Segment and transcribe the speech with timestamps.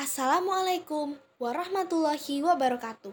[0.00, 3.12] Assalamualaikum warahmatullahi wabarakatuh.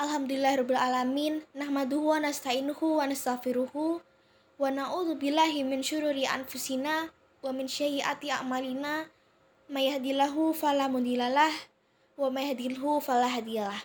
[0.00, 1.44] Alhamdulillahirrahmanirrahim.
[1.52, 7.12] Nahmaduhu wa nasta'inuhu wa nastaghfiruhu wa na'udzu billahi min syururi anfusina
[7.44, 9.04] wa min a'malina.
[9.68, 11.52] May yahdihillahu fala mudhillalah
[12.16, 13.84] wa may yudhlilhu fala hadiyalah.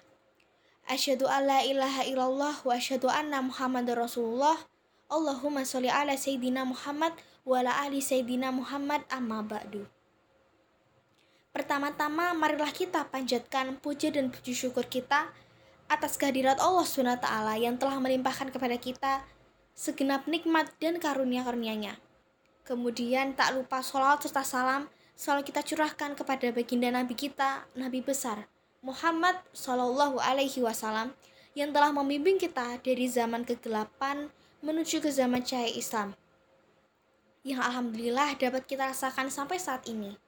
[0.88, 4.56] Asyhadu an la ilaha illallah wa asyhadu anna Muhammadar Rasulullah.
[5.12, 9.97] Allahumma sholli ala sayyidina Muhammad wa ala ali sayyidina Muhammad amma ba'du.
[11.58, 15.34] Pertama-tama marilah kita panjatkan puja dan puji syukur kita
[15.90, 17.26] atas kehadirat Allah SWT
[17.58, 19.26] yang telah melimpahkan kepada kita
[19.74, 21.98] segenap nikmat dan karunia-karunia-Nya.
[22.62, 24.86] Kemudian tak lupa sholawat serta salam
[25.18, 28.46] selalu kita curahkan kepada baginda Nabi kita, Nabi besar
[28.86, 31.18] Muhammad Shallallahu Alaihi Wasallam
[31.58, 34.30] yang telah membimbing kita dari zaman kegelapan
[34.62, 36.14] menuju ke zaman cahaya Islam
[37.42, 40.27] yang alhamdulillah dapat kita rasakan sampai saat ini.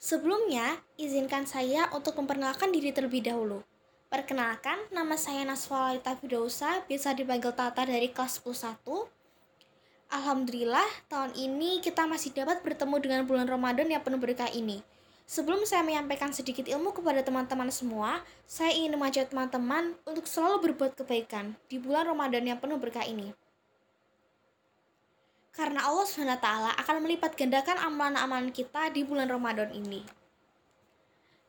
[0.00, 3.60] Sebelumnya, izinkan saya untuk memperkenalkan diri terlebih dahulu.
[4.08, 8.80] Perkenalkan, nama saya Naswa Lalita Fidausa, bisa dipanggil Tata dari kelas 11
[10.08, 14.80] Alhamdulillah, tahun ini kita masih dapat bertemu dengan bulan Ramadan yang penuh berkah ini.
[15.28, 20.96] Sebelum saya menyampaikan sedikit ilmu kepada teman-teman semua, saya ingin mengajak teman-teman untuk selalu berbuat
[20.96, 23.36] kebaikan di bulan Ramadan yang penuh berkah ini
[25.50, 26.46] karena Allah SWT
[26.80, 30.02] akan melipat gandakan amalan-amalan kita di bulan Ramadan ini.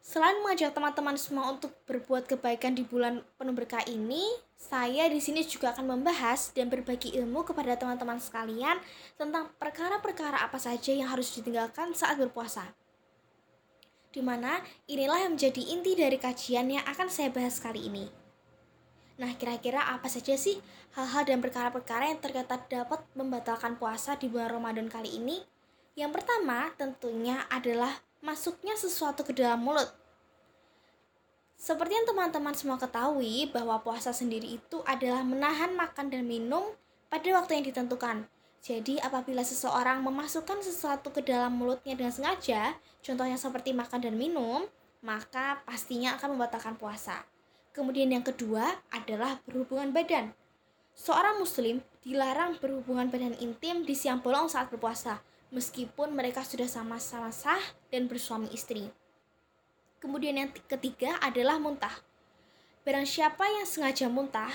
[0.01, 4.25] Selain mengajak teman-teman semua untuk berbuat kebaikan di bulan penuh berkah ini,
[4.57, 8.81] saya di sini juga akan membahas dan berbagi ilmu kepada teman-teman sekalian
[9.15, 12.73] tentang perkara-perkara apa saja yang harus ditinggalkan saat berpuasa.
[14.11, 18.09] Di mana inilah yang menjadi inti dari kajian yang akan saya bahas kali ini.
[19.21, 20.57] Nah, kira-kira apa saja sih
[20.97, 25.45] hal-hal dan perkara-perkara yang ternyata dapat membatalkan puasa di bulan Ramadan kali ini?
[25.93, 29.93] Yang pertama tentunya adalah masuknya sesuatu ke dalam mulut.
[31.53, 36.73] Seperti yang teman-teman semua ketahui bahwa puasa sendiri itu adalah menahan makan dan minum
[37.05, 38.25] pada waktu yang ditentukan.
[38.65, 42.73] Jadi apabila seseorang memasukkan sesuatu ke dalam mulutnya dengan sengaja,
[43.05, 44.65] contohnya seperti makan dan minum,
[45.05, 47.21] maka pastinya akan membatalkan puasa.
[47.71, 50.35] Kemudian yang kedua adalah berhubungan badan.
[50.91, 55.23] Seorang muslim dilarang berhubungan badan intim di siang bolong saat berpuasa,
[55.55, 58.91] meskipun mereka sudah sama-sama sah dan bersuami istri.
[60.03, 61.93] Kemudian yang ketiga adalah muntah.
[62.81, 64.51] Barang siapa yang sengaja muntah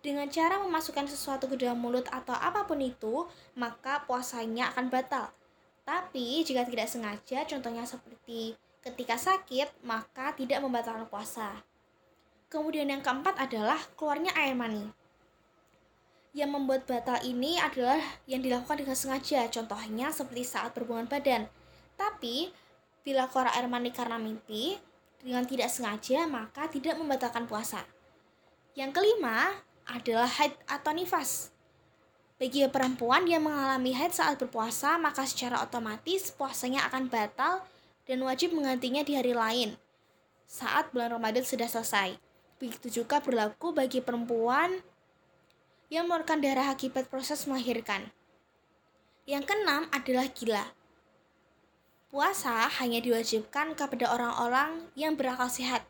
[0.00, 5.30] dengan cara memasukkan sesuatu ke dalam mulut atau apa pun itu, maka puasanya akan batal.
[5.86, 11.62] Tapi jika tidak sengaja, contohnya seperti ketika sakit, maka tidak membatalkan puasa.
[12.46, 14.86] Kemudian yang keempat adalah keluarnya air mani.
[16.30, 17.98] Yang membuat batal ini adalah
[18.30, 21.50] yang dilakukan dengan sengaja, contohnya seperti saat berhubungan badan.
[21.98, 22.54] Tapi,
[23.02, 24.78] bila keluar air mani karena mimpi,
[25.18, 27.82] dengan tidak sengaja, maka tidak membatalkan puasa.
[28.78, 29.58] Yang kelima
[29.88, 31.50] adalah haid atau nifas.
[32.36, 37.64] Bagi perempuan yang mengalami haid saat berpuasa, maka secara otomatis puasanya akan batal
[38.06, 39.74] dan wajib menggantinya di hari lain
[40.46, 42.25] saat bulan Ramadan sudah selesai.
[42.56, 44.80] Begitu juga berlaku bagi perempuan
[45.92, 48.10] yang mengeluarkan darah akibat proses melahirkan.
[49.28, 50.64] Yang keenam adalah gila.
[52.08, 55.84] Puasa hanya diwajibkan kepada orang-orang yang berakal sehat,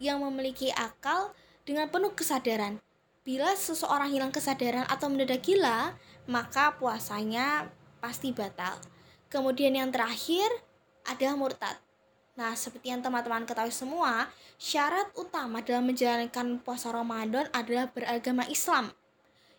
[0.00, 1.34] yang memiliki akal
[1.66, 2.78] dengan penuh kesadaran.
[3.26, 5.98] Bila seseorang hilang kesadaran atau mendadak gila,
[6.30, 8.78] maka puasanya pasti batal.
[9.26, 10.46] Kemudian yang terakhir
[11.02, 11.85] adalah murtad.
[12.36, 14.28] Nah, seperti yang teman-teman ketahui semua,
[14.60, 18.92] syarat utama dalam menjalankan puasa Ramadan adalah beragama Islam,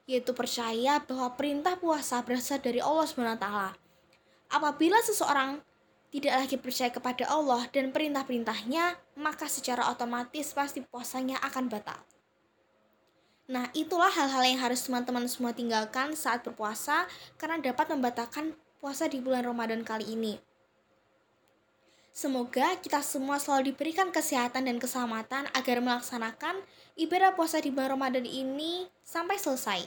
[0.06, 3.48] yaitu percaya bahwa perintah puasa berasal dari Allah SWT.
[4.54, 5.58] Apabila seseorang
[6.14, 12.00] tidak lagi percaya kepada Allah dan perintah-perintahnya, maka secara otomatis pasti puasanya akan batal.
[13.50, 17.10] Nah, itulah hal-hal yang harus teman-teman semua tinggalkan saat berpuasa
[17.42, 20.47] karena dapat membatalkan puasa di bulan Ramadan kali ini.
[22.18, 26.66] Semoga kita semua selalu diberikan kesehatan dan keselamatan agar melaksanakan
[26.98, 29.86] ibadah puasa di bulan Ramadan ini sampai selesai.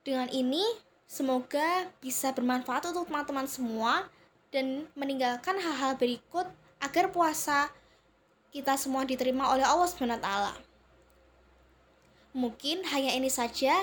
[0.00, 0.64] Dengan ini,
[1.04, 4.08] semoga bisa bermanfaat untuk teman-teman semua
[4.48, 6.48] dan meninggalkan hal-hal berikut
[6.80, 7.68] agar puasa
[8.48, 10.32] kita semua diterima oleh Allah SWT.
[12.32, 13.76] Mungkin hanya ini saja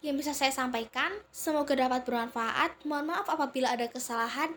[0.00, 1.12] yang bisa saya sampaikan.
[1.28, 2.88] Semoga dapat bermanfaat.
[2.88, 4.56] Mohon maaf apabila ada kesalahan.